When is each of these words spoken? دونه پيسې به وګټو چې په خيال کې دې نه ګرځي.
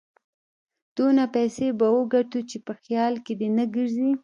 دونه 0.97 1.23
پيسې 1.35 1.67
به 1.79 1.87
وګټو 1.97 2.39
چې 2.49 2.57
په 2.65 2.73
خيال 2.81 3.13
کې 3.25 3.33
دې 3.39 3.49
نه 3.57 3.65
ګرځي. 3.73 4.09